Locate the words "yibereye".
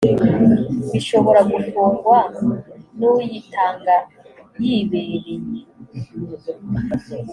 4.63-5.33